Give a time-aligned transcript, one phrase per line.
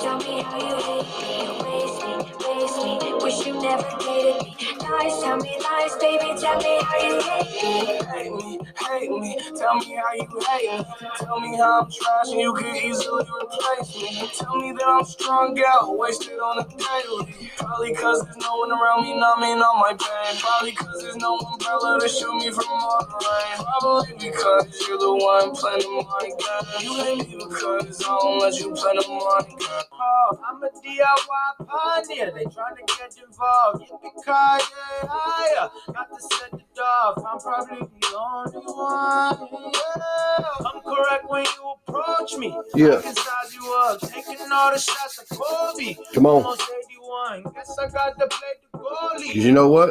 [0.00, 1.62] tell me how you hate me.
[1.62, 3.19] Waste me, waste me.
[3.30, 4.56] Wish you never dated me.
[4.82, 6.34] Lies, tell me lies, baby.
[6.40, 8.00] Tell me how you hate me.
[8.10, 9.38] hate me, hate me.
[9.56, 11.08] Tell me how you hate me.
[11.16, 14.28] Tell me how I'm trash and you can easily replace me.
[14.36, 17.50] Tell me that I'm strung out, wasted on a daily.
[17.56, 20.40] Probably cause there's no one around me numbing all my pain.
[20.40, 23.64] Probably cause there's no umbrella to shoot me from all the rain.
[23.64, 26.82] Probably because you're the one playing the money game.
[26.82, 29.86] You hate me because I don't let you play the money game.
[29.92, 32.32] Oh, I'm a DIY pioneer.
[32.34, 33.82] They trying to get involved.
[33.82, 35.68] Yippee ki yay!
[35.92, 37.22] Got to set it off.
[37.26, 39.48] I'm probably the only one.
[39.72, 40.44] Yeah.
[40.66, 42.56] I'm correct when you approach me.
[42.74, 42.98] Yeah.
[42.98, 44.00] I can size you up.
[44.00, 45.96] Taking all the shots like Kobe.
[46.14, 46.42] Come on.
[46.42, 47.42] Almost 81.
[47.54, 49.34] Guess I got to play the goalie.
[49.34, 49.90] You know what?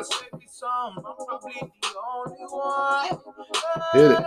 [0.61, 3.07] I'm probably the only one.
[3.93, 4.19] Hit it.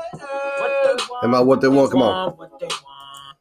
[0.59, 1.91] What they want, Am I what they want?
[1.91, 2.33] Come on.
[2.37, 3.37] What they want.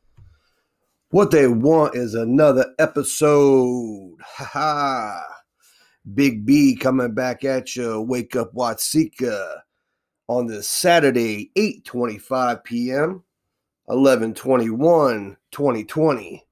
[1.09, 4.15] What they want is another episode.
[4.21, 5.30] Ha ha.
[6.13, 8.01] Big B coming back at you.
[8.01, 9.59] Wake up Watseka
[10.27, 13.23] on this Saturday, 8:25 p.m.
[13.89, 16.47] 11/21 2020.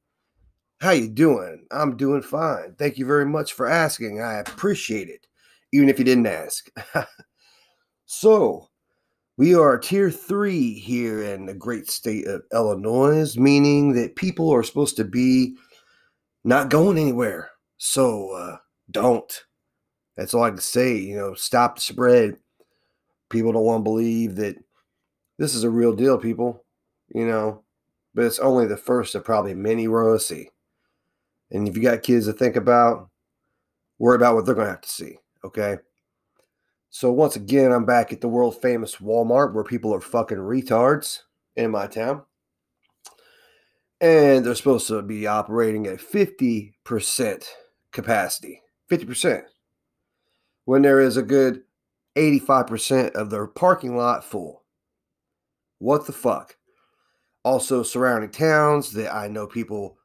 [0.81, 1.65] How you doing?
[1.71, 2.75] I'm doing fine.
[2.77, 4.21] Thank you very much for asking.
[4.21, 5.27] I appreciate it,
[5.71, 6.69] even if you didn't ask.
[8.05, 8.69] so,
[9.39, 14.63] we are tier three here in the great state of Illinois, meaning that people are
[14.63, 15.55] supposed to be
[16.43, 17.51] not going anywhere.
[17.77, 18.57] So uh,
[18.91, 19.45] don't.
[20.15, 20.97] That's all I can say.
[20.97, 22.37] You know, stop the spread.
[23.29, 24.57] People don't want to believe that
[25.37, 26.63] this is a real deal, people.
[27.13, 27.63] You know,
[28.13, 30.49] but it's only the first of probably many to see.
[31.51, 33.09] And if you got kids to think about,
[33.97, 35.17] worry about what they're going to have to see.
[35.43, 35.77] Okay.
[36.89, 41.19] So once again, I'm back at the world famous Walmart where people are fucking retards
[41.55, 42.23] in my town.
[44.01, 47.45] And they're supposed to be operating at 50%
[47.91, 48.61] capacity.
[48.89, 49.43] 50%.
[50.65, 51.63] When there is a good
[52.15, 54.63] 85% of their parking lot full.
[55.79, 56.57] What the fuck?
[57.43, 59.97] Also, surrounding towns that I know people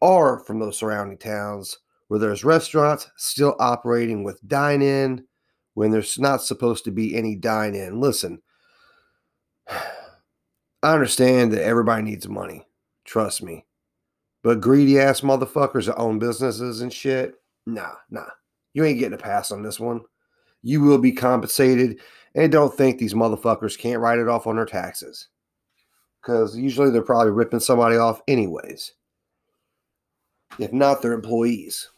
[0.00, 1.78] are from those surrounding towns
[2.08, 5.24] where there's restaurants still operating with dine in
[5.74, 8.00] when there's not supposed to be any dine in.
[8.00, 8.40] Listen,
[9.68, 9.84] I
[10.82, 12.66] understand that everybody needs money.
[13.04, 13.66] Trust me.
[14.42, 17.34] But greedy ass motherfuckers that own businesses and shit,
[17.68, 18.26] nah, nah.
[18.74, 20.00] You ain't getting a pass on this one.
[20.62, 22.00] You will be compensated.
[22.34, 25.28] And don't think these motherfuckers can't write it off on their taxes.
[26.20, 28.92] Because usually they're probably ripping somebody off anyways.
[30.58, 31.88] If not, their employees,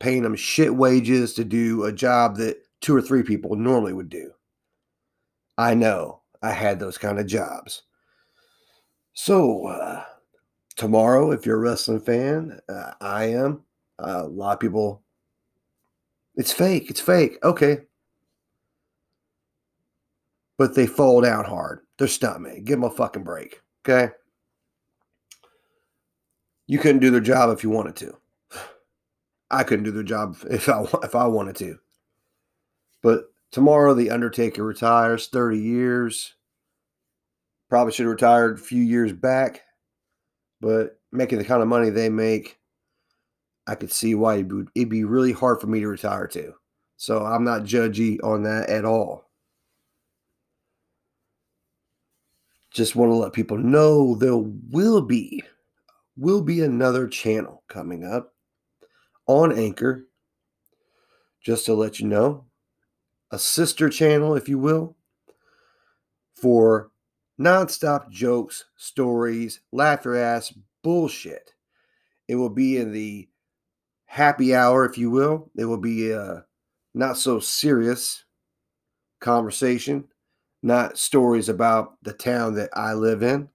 [0.00, 4.08] paying them shit wages to do a job that two or three people normally would
[4.08, 4.30] do.
[5.58, 7.82] I know I had those kind of jobs.
[9.14, 10.04] So, uh,
[10.76, 13.62] tomorrow, if you're a wrestling fan, uh, I am.
[13.98, 15.02] Uh, a lot of people,
[16.36, 16.90] it's fake.
[16.90, 17.38] It's fake.
[17.42, 17.78] Okay.
[20.58, 21.80] But they fall down hard.
[21.98, 22.64] They're stuntmen.
[22.64, 23.60] Give them a fucking break.
[23.84, 24.12] Okay.
[26.66, 28.16] You couldn't do their job if you wanted to.
[29.50, 31.78] I couldn't do their job if I if I wanted to.
[33.02, 36.34] But tomorrow, the Undertaker retires, 30 years.
[37.68, 39.62] Probably should have retired a few years back,
[40.60, 42.58] but making the kind of money they make,
[43.66, 46.54] I could see why it'd be, it'd be really hard for me to retire to.
[46.96, 49.28] So I'm not judgy on that at all.
[52.70, 55.42] Just want to let people know there will be
[56.18, 58.34] will be another channel coming up
[59.26, 60.06] on Anchor.
[61.42, 62.44] Just to let you know,
[63.30, 64.96] a sister channel, if you will,
[66.34, 66.90] for
[67.40, 71.54] nonstop jokes, stories, laughter ass bullshit.
[72.28, 73.28] It will be in the
[74.06, 75.50] happy hour, if you will.
[75.56, 76.44] It will be a
[76.94, 78.24] not so serious
[79.20, 80.04] conversation,
[80.62, 83.48] not stories about the town that I live in,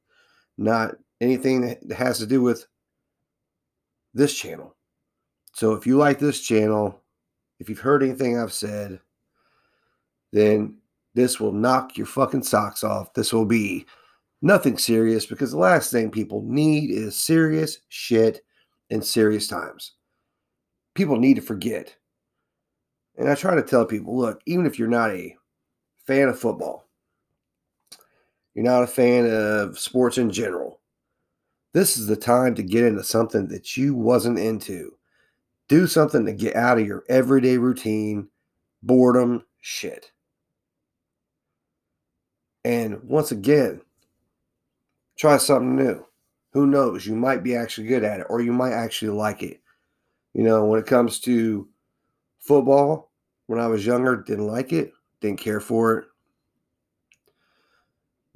[0.57, 2.67] not anything that has to do with
[4.13, 4.75] this channel.
[5.53, 7.01] So if you like this channel,
[7.59, 8.99] if you've heard anything I've said,
[10.31, 10.77] then
[11.13, 13.13] this will knock your fucking socks off.
[13.13, 13.85] This will be
[14.41, 18.41] nothing serious because the last thing people need is serious shit
[18.89, 19.93] in serious times.
[20.93, 21.95] People need to forget.
[23.17, 25.35] And I try to tell people look, even if you're not a
[26.05, 26.87] fan of football,
[28.53, 30.81] you're not a fan of sports in general,
[31.73, 34.91] this is the time to get into something that you wasn't into.
[35.69, 38.27] Do something to get out of your everyday routine,
[38.83, 40.11] boredom, shit.
[42.65, 43.81] And once again,
[45.17, 46.05] try something new.
[46.51, 47.05] Who knows?
[47.05, 49.60] You might be actually good at it or you might actually like it.
[50.33, 51.67] You know, when it comes to
[52.39, 53.11] football,
[53.47, 56.05] when I was younger, didn't like it, didn't care for it.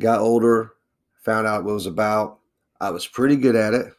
[0.01, 0.73] Got older,
[1.23, 2.39] found out what it was about.
[2.81, 3.93] I was pretty good at it.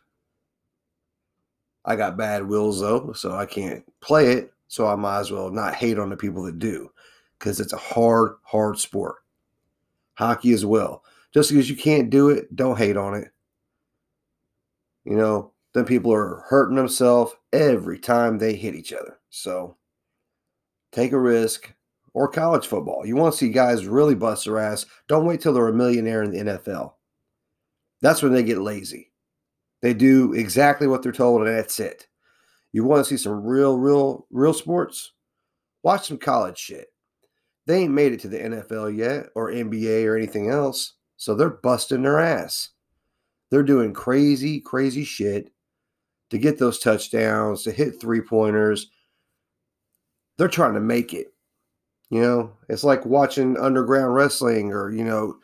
[1.87, 4.53] I got bad wills though, so I can't play it.
[4.69, 6.91] So I might as well not hate on the people that do
[7.39, 9.17] because it's a hard, hard sport.
[10.15, 11.05] Hockey as well.
[11.33, 13.29] Just because you can't do it, don't hate on it.
[15.05, 19.19] You know, then people are hurting themselves every time they hit each other.
[19.29, 19.77] So
[20.91, 21.71] take a risk.
[22.15, 23.05] Or college football.
[23.05, 24.87] You want to see guys really bust their ass.
[25.07, 26.95] Don't wait till they're a millionaire in the NFL.
[28.01, 29.13] That's when they get lazy.
[29.83, 32.07] They do exactly what they're told, and that's it.
[32.73, 35.13] You want to see some real, real, real sports?
[35.83, 36.87] Watch some college shit.
[37.67, 41.51] They ain't made it to the NFL yet or NBA or anything else, so they're
[41.51, 42.71] busting their ass.
[43.51, 45.53] They're doing crazy, crazy shit
[46.31, 48.91] to get those touchdowns, to hit three pointers.
[50.39, 51.29] They're trying to make it.
[52.11, 55.39] You know, it's like watching underground wrestling or, you know,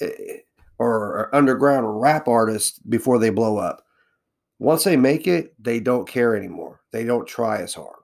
[0.00, 0.38] eh,
[0.78, 3.84] or underground rap artists before they blow up.
[4.58, 6.80] Once they make it, they don't care anymore.
[6.92, 7.96] They don't try as hard.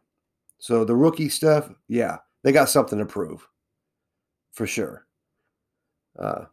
[0.59, 3.47] So the rookie stuff, yeah, they got something to prove
[4.53, 5.07] for sure.
[6.19, 6.47] Uh,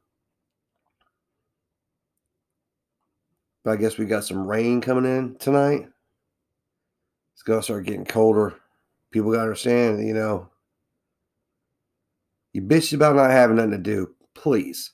[3.63, 5.87] but I guess we got some rain coming in tonight.
[7.33, 8.55] It's going to start getting colder.
[9.11, 10.49] People got to understand, you know,
[12.53, 14.91] you bitch about not having nothing to do, please.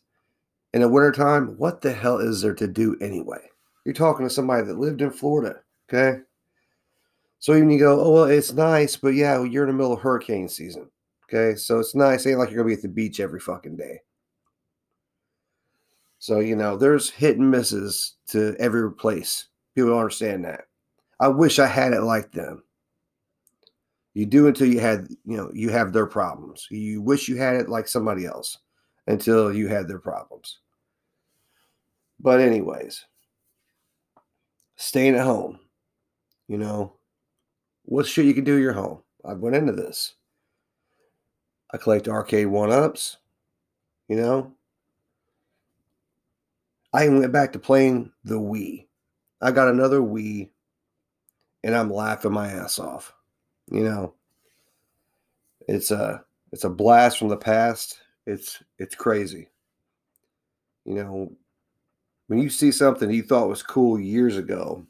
[0.73, 3.41] In the wintertime, what the hell is there to do anyway?
[3.85, 5.61] You're talking to somebody that lived in Florida,
[5.91, 6.19] okay?
[7.39, 10.01] So even you go, oh, well, it's nice, but yeah, you're in the middle of
[10.01, 10.89] hurricane season,
[11.25, 11.57] okay?
[11.57, 12.25] So it's nice.
[12.25, 14.01] It ain't like you're going to be at the beach every fucking day.
[16.19, 19.47] So, you know, there's hit and misses to every place.
[19.73, 20.65] People don't understand that.
[21.19, 22.63] I wish I had it like them.
[24.13, 26.67] You do until you had, you know, you have their problems.
[26.69, 28.57] You wish you had it like somebody else
[29.07, 30.59] until you had their problems.
[32.19, 33.05] But, anyways,
[34.75, 35.59] staying at home,
[36.49, 36.95] you know,
[37.83, 39.03] what shit you can do your home.
[39.23, 40.15] I went into this.
[41.71, 43.17] I collect arcade one ups,
[44.09, 44.53] you know.
[46.93, 48.87] I went back to playing the Wii.
[49.41, 50.49] I got another Wii
[51.63, 53.13] and I'm laughing my ass off.
[53.71, 54.13] You know,
[55.67, 57.99] it's a it's a blast from the past.
[58.25, 59.49] It's it's crazy.
[60.85, 61.31] You know,
[62.27, 64.85] when you see something you thought was cool years ago,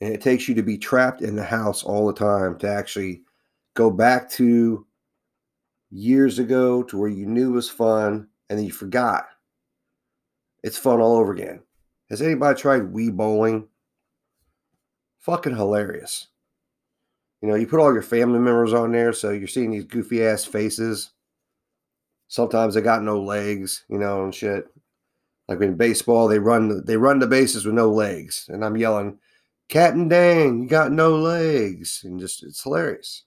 [0.00, 3.22] and it takes you to be trapped in the house all the time to actually
[3.74, 4.86] go back to
[5.90, 9.26] years ago to where you knew was fun and then you forgot.
[10.66, 11.60] It's fun all over again.
[12.10, 13.68] Has anybody tried Wii bowling?
[15.20, 16.26] Fucking hilarious.
[17.40, 20.24] You know, you put all your family members on there, so you're seeing these goofy
[20.24, 21.12] ass faces.
[22.26, 24.66] Sometimes they got no legs, you know, and shit.
[25.46, 29.20] Like in baseball, they run they run the bases with no legs, and I'm yelling,
[29.68, 33.22] "Captain Dan, you got no legs!" And just it's hilarious.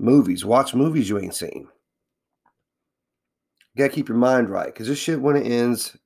[0.00, 1.68] Movies, watch movies you ain't seen.
[3.74, 5.96] You gotta keep your mind right, because this shit when it ends,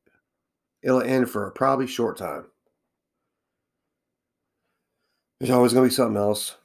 [0.83, 2.47] it'll end for a probably short time.
[5.39, 6.57] There's always to be something else.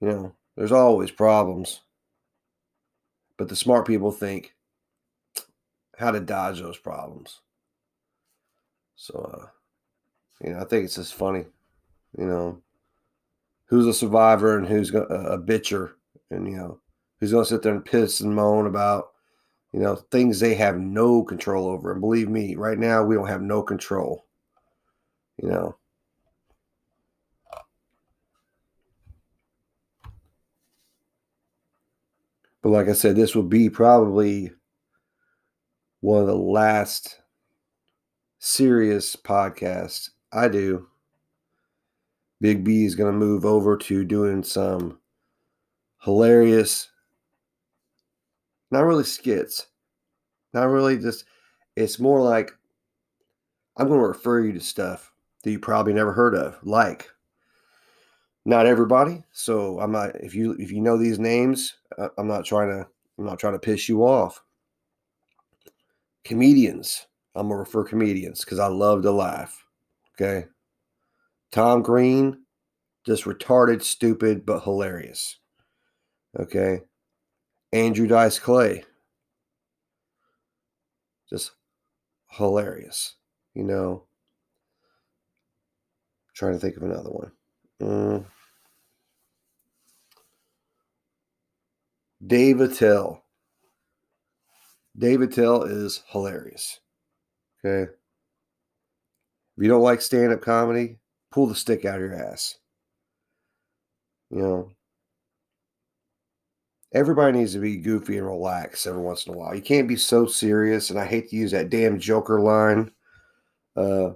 [0.00, 1.80] You know, there's always problems.
[3.36, 4.54] But the smart people think
[5.96, 7.40] how to dodge those problems.
[8.96, 9.46] So, uh,
[10.44, 11.44] you know, I think it's just funny.
[12.16, 12.62] You know,
[13.66, 15.92] who's a survivor and who's a, a bitcher,
[16.30, 16.80] and you know,
[17.20, 19.10] who's to sit there and piss and moan about,
[19.72, 21.92] you know, things they have no control over.
[21.92, 24.26] And believe me, right now we don't have no control.
[25.42, 25.76] You know,
[32.62, 34.52] But like I said, this will be probably
[36.00, 37.20] one of the last
[38.38, 40.86] serious podcasts I do.
[42.40, 44.98] Big B is going to move over to doing some
[46.02, 46.88] hilarious,
[48.70, 49.66] not really skits,
[50.52, 51.24] not really just,
[51.76, 52.52] it's more like
[53.76, 57.08] I'm going to refer you to stuff that you probably never heard of, like
[58.44, 59.22] not everybody.
[59.30, 62.86] So I'm not if you if you know these names, uh, I'm not trying to
[63.18, 64.42] I'm not trying to piss you off.
[66.24, 67.06] Comedians.
[67.34, 69.64] I'm gonna refer comedians because I love to laugh.
[70.14, 70.46] Okay.
[71.52, 72.42] Tom Green,
[73.06, 75.38] just retarded, stupid, but hilarious.
[76.38, 76.80] Okay.
[77.72, 78.84] Andrew Dice Clay.
[81.30, 81.52] Just
[82.30, 83.14] hilarious.
[83.54, 84.04] You know,
[86.34, 87.32] trying to think of another one.
[87.82, 88.24] Mm.
[92.24, 93.24] Dave Attell.
[94.96, 96.80] Dave Attell is hilarious.
[97.64, 97.90] Okay.
[99.56, 100.98] If you don't like stand up comedy,
[101.30, 102.56] pull the stick out of your ass.
[104.30, 104.70] You know,
[106.92, 109.54] everybody needs to be goofy and relax every once in a while.
[109.54, 110.90] You can't be so serious.
[110.90, 112.90] And I hate to use that damn Joker line.
[113.76, 114.10] Uh,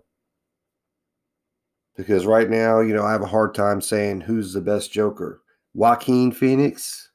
[1.97, 5.43] because right now, you know, I have a hard time saying who's the best Joker.
[5.75, 7.11] Joaquin Phoenix,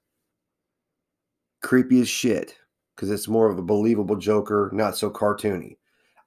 [1.61, 2.55] creepy as shit
[2.95, 5.77] because it's more of a believable Joker, not so cartoony.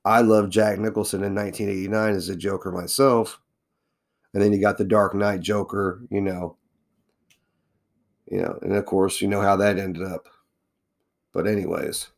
[0.05, 3.41] I love Jack Nicholson in 1989 as a Joker myself.
[4.33, 6.57] And then you got the Dark Knight Joker, you know.
[8.31, 10.29] You know, and of course, you know how that ended up.
[11.33, 12.09] But anyways,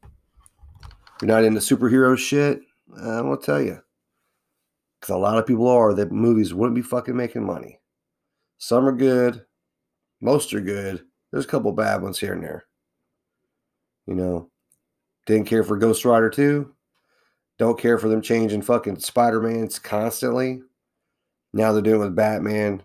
[1.20, 2.60] you're not into superhero shit,
[2.96, 3.80] uh, I'm gonna tell you.
[5.00, 7.80] Because a lot of people are that movies wouldn't be fucking making money.
[8.58, 9.44] Some are good,
[10.20, 11.04] most are good.
[11.30, 12.66] There's a couple bad ones here and there.
[14.06, 14.50] You know,
[15.26, 16.72] didn't care for Ghost Rider 2.
[17.58, 20.62] Don't care for them changing fucking Spider Mans constantly.
[21.52, 22.82] Now they're doing with Batman.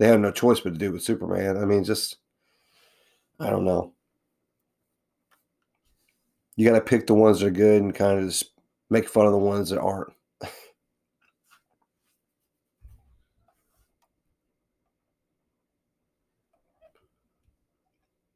[0.00, 1.58] They have no choice but to do with Superman.
[1.58, 2.16] I mean, just,
[3.38, 3.92] I don't know.
[6.56, 8.50] You got to pick the ones that are good and kind of just
[8.88, 10.14] make fun of the ones that aren't.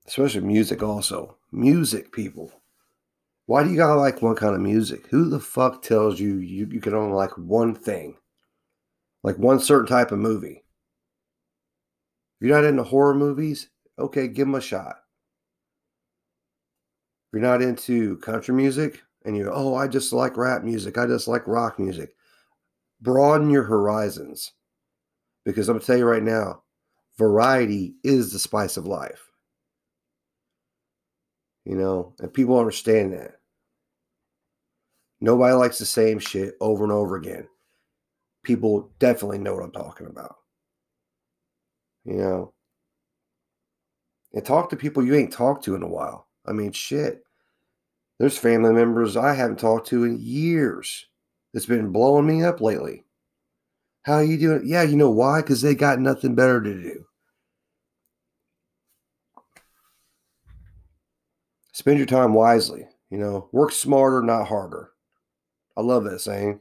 [0.06, 1.38] Especially music, also.
[1.50, 2.52] Music, people.
[3.46, 5.06] Why do you gotta like one kind of music?
[5.08, 8.16] Who the fuck tells you you, you can only like one thing?
[9.22, 10.63] Like one certain type of movie.
[12.44, 14.96] You're not into horror movies, okay, give them a shot.
[17.32, 21.06] If you're not into country music and you oh, I just like rap music, I
[21.06, 22.14] just like rock music.
[23.00, 24.52] Broaden your horizons.
[25.44, 26.62] Because I'm gonna tell you right now,
[27.18, 29.30] variety is the spice of life
[31.64, 33.40] you know, and people understand that.
[35.20, 37.48] Nobody likes the same shit over and over again.
[38.42, 40.36] People definitely know what I'm talking about.
[42.04, 42.52] You know,
[44.34, 46.26] and talk to people you ain't talked to in a while.
[46.46, 47.24] I mean, shit.
[48.18, 51.06] There's family members I haven't talked to in years
[51.52, 53.04] that's been blowing me up lately.
[54.02, 54.62] How you doing?
[54.64, 55.40] Yeah, you know why?
[55.40, 57.06] Because they got nothing better to do.
[61.72, 62.86] Spend your time wisely.
[63.10, 64.90] You know, work smarter, not harder.
[65.76, 66.60] I love that saying.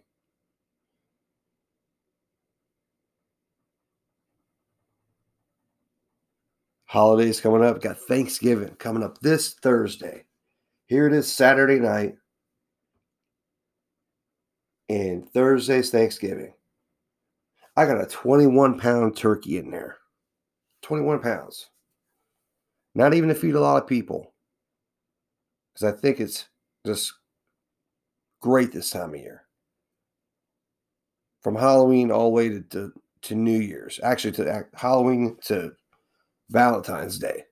[6.94, 7.82] Holidays coming up.
[7.82, 10.26] Got Thanksgiving coming up this Thursday.
[10.86, 12.18] Here it is, Saturday night.
[14.90, 16.54] And Thursday's Thanksgiving.
[17.76, 19.98] I got a 21 pound turkey in there.
[20.84, 21.72] 21 pounds.
[22.94, 24.36] Not even to feed a lot of people
[25.74, 26.46] because I think it's
[26.86, 27.12] just
[28.40, 29.46] great this time of year.
[31.42, 35.74] From Halloween all the way to, to, to New Year's, actually to uh, Halloween to
[36.50, 37.46] Valentine's Day.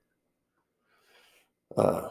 [1.76, 2.08] Uh,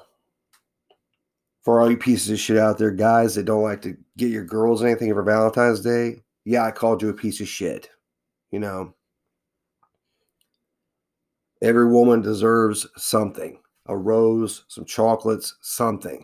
[1.63, 4.45] for all you pieces of shit out there, guys that don't like to get your
[4.45, 7.89] girls anything for Valentine's Day, yeah, I called you a piece of shit.
[8.51, 8.95] You know,
[11.61, 16.23] every woman deserves something a rose, some chocolates, something.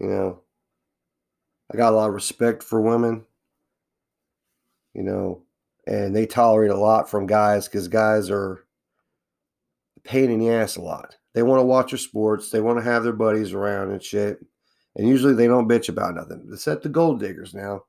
[0.00, 0.40] You know,
[1.72, 3.24] I got a lot of respect for women,
[4.94, 5.42] you know,
[5.88, 8.64] and they tolerate a lot from guys because guys are
[10.04, 11.16] pain in the ass a lot.
[11.32, 14.38] They want to watch their sports, they want to have their buddies around and shit.
[14.96, 16.46] And usually they don't bitch about nothing.
[16.52, 17.84] Except the gold diggers now.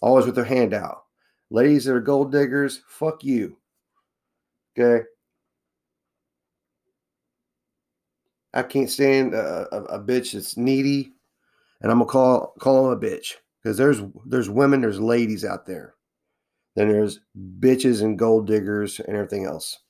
[0.00, 1.04] Always with their hand out.
[1.50, 3.56] Ladies that are gold diggers, fuck you.
[4.76, 5.04] Okay.
[8.52, 11.12] I can't stand a, a, a bitch that's needy,
[11.80, 15.66] and I'm gonna call call them a bitch because there's there's women, there's ladies out
[15.66, 15.94] there.
[16.74, 17.20] Then there's
[17.58, 19.80] bitches and gold diggers and everything else.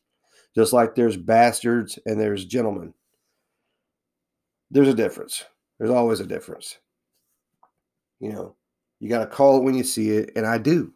[0.55, 2.95] Just like there's bastards and there's gentlemen.
[4.71, 5.45] There's a difference.
[5.79, 6.79] There's always a difference.
[8.21, 8.57] You know,
[9.01, 10.93] you got to call it when you see it, and I do.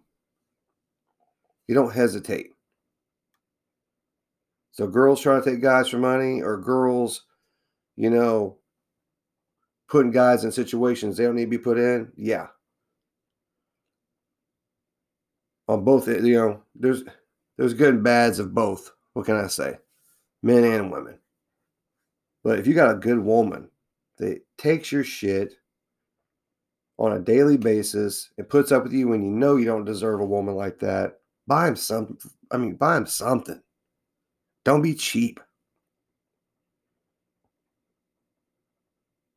[1.66, 2.50] You don't hesitate.
[4.72, 7.22] So, girls trying to take guys for money, or girls
[7.96, 8.58] you know,
[9.88, 12.48] putting guys in situations they don't need to be put in, yeah.
[15.68, 17.02] On both, eh, you know, there's
[17.56, 18.92] there's good and bads of both.
[19.14, 19.78] What can I say?
[20.42, 21.18] Men and women.
[22.44, 23.68] But if you got a good woman
[24.18, 25.54] that takes your shit
[26.98, 30.20] on a daily basis and puts up with you when you know you don't deserve
[30.20, 32.18] a woman like that, buy him some.
[32.50, 33.60] I mean, buy him something.
[34.64, 35.40] Don't be cheap.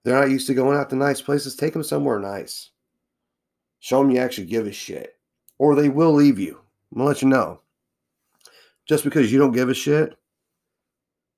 [0.03, 1.55] They're not used to going out to nice places.
[1.55, 2.71] Take them somewhere nice.
[3.79, 5.15] Show them you actually give a shit,
[5.59, 6.59] or they will leave you.
[6.91, 7.61] I'm gonna let you know.
[8.87, 10.17] Just because you don't give a shit,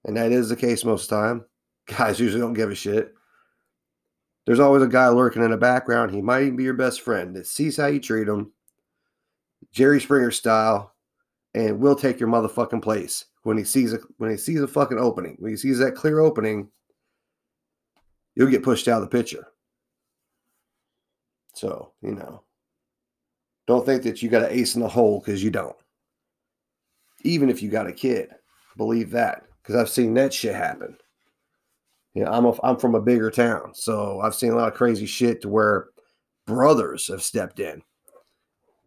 [0.06, 1.46] and that is the case most of the time,
[1.98, 3.14] guys usually don't give a shit.
[4.46, 6.12] There's always a guy lurking in the background.
[6.12, 8.52] He might even be your best friend that sees how you treat him,
[9.72, 10.96] Jerry Springer style,
[11.54, 14.98] and will take your motherfucking place when he sees a when he sees a fucking
[14.98, 15.36] opening.
[15.40, 16.70] When he sees that clear opening,
[18.36, 19.48] you'll get pushed out of the picture.
[21.54, 22.44] So, you know,
[23.72, 25.76] don't think that you got an ace in the hole because you don't.
[27.24, 28.30] Even if you got a kid,
[28.78, 30.98] believe that because I've seen that shit happen.
[32.14, 34.74] You know, I'm a, I'm from a bigger town, so I've seen a lot of
[34.74, 35.88] crazy shit to where
[36.46, 37.82] brothers have stepped in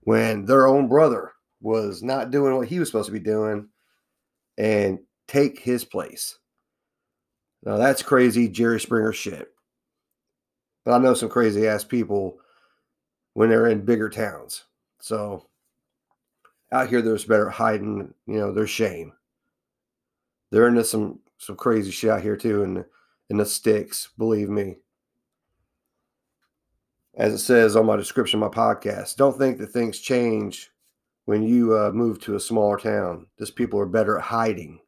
[0.01, 3.69] when their own brother was not doing what he was supposed to be doing
[4.59, 6.39] and take his place.
[7.65, 9.49] Now that's crazy Jerry Springer shit.
[10.85, 12.39] But I know some crazy ass people
[13.33, 14.65] when they're in bigger towns.
[15.05, 15.45] So
[16.73, 19.13] out here there's better hiding, you know, their shame.
[20.51, 22.87] They're into some some crazy shit out here too and
[23.29, 24.77] in the sticks, believe me.
[27.19, 30.71] As it says on my description of my podcast, don't think that things change
[31.27, 33.27] when you uh, move to a smaller town.
[33.39, 34.81] Just people are better at hiding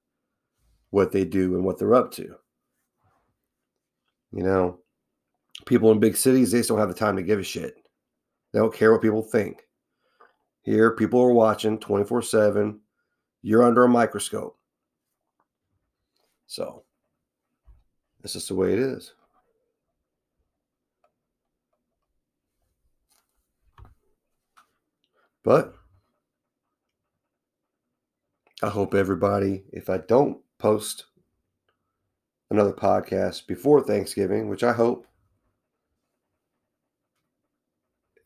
[0.89, 2.37] what they do and what they're up to.
[4.33, 4.79] You know,
[5.67, 7.75] people in big cities, they just don't have the time to give a shit.
[8.55, 9.66] They don't care what people think.
[10.67, 12.81] Here, people are watching 24 7.
[13.41, 14.59] You're under a microscope.
[16.49, 16.83] So,
[18.21, 19.15] this is the way it is.
[25.45, 25.73] But
[28.61, 31.05] I hope everybody, if I don't post
[32.51, 35.07] another podcast before Thanksgiving, which I hope,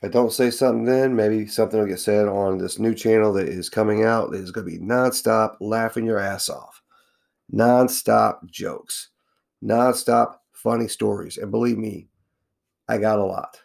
[0.02, 3.32] if I don't say something then, maybe something will get said on this new channel
[3.34, 6.82] that is coming out that is going to be nonstop laughing your ass off,
[7.52, 9.10] nonstop jokes
[9.64, 11.38] nonstop funny stories.
[11.38, 12.08] And believe me,
[12.88, 13.60] I got a lot.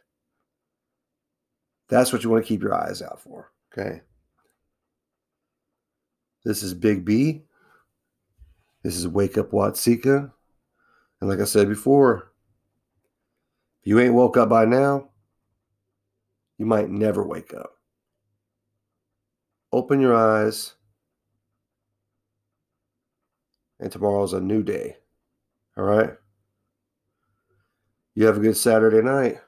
[1.90, 3.52] That's what you want to keep your eyes out for.
[3.72, 4.02] Okay.
[6.44, 7.44] This is Big B.
[8.84, 10.32] This is Wake Up Watseka.
[11.22, 12.32] And like I said before,
[13.82, 15.10] if you ain't woke up by now,
[16.58, 17.78] you might never wake up.
[19.72, 20.76] Open your eyes,
[23.80, 24.98] and tomorrow's a new day.
[25.78, 26.12] All right.
[28.14, 29.40] You have a good Saturday night.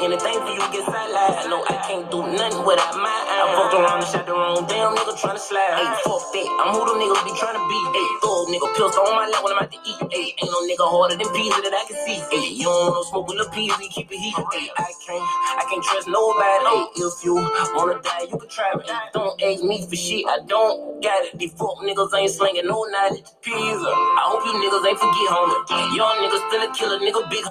[0.00, 1.50] Anything for you, get sidelined.
[1.50, 3.40] No, I can't do nothing without my eye.
[3.40, 5.76] I fucked around and shot the wrong damn nigga trying to slide.
[5.76, 7.80] Hey, fuck that, I'm who them niggas be trying to be.
[7.92, 10.00] Hey, thug nigga, pills on my lap when I'm out to eat.
[10.08, 12.18] Hey, ain't no nigga harder than pizza that I can see.
[12.30, 14.36] Hey, you don't want no smoke with a peasy, keep it heat.
[14.54, 15.26] Hey, I can't,
[15.58, 16.70] I can't trust nobody.
[16.70, 17.34] Hey, if you
[17.74, 18.86] wanna die, you can try me.
[19.12, 21.34] Don't ask me for shit, I don't got it.
[21.34, 23.90] These fuck niggas ain't slinging no knowledge pizza.
[23.90, 25.98] I hope you niggas ain't forget, homie.
[25.98, 27.44] Young niggas still kill a killer, nigga big.